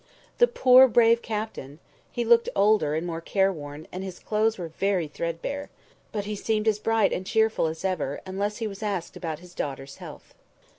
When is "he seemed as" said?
6.25-6.79